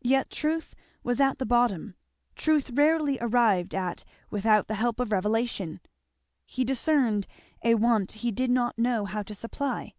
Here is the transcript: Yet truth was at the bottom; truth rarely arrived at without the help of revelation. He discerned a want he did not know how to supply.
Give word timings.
Yet 0.00 0.30
truth 0.30 0.74
was 1.02 1.20
at 1.20 1.36
the 1.36 1.44
bottom; 1.44 1.96
truth 2.34 2.70
rarely 2.70 3.18
arrived 3.20 3.74
at 3.74 4.04
without 4.30 4.68
the 4.68 4.76
help 4.76 4.98
of 4.98 5.12
revelation. 5.12 5.80
He 6.46 6.64
discerned 6.64 7.26
a 7.62 7.74
want 7.74 8.12
he 8.12 8.30
did 8.32 8.50
not 8.50 8.78
know 8.78 9.04
how 9.04 9.22
to 9.24 9.34
supply. 9.34 9.92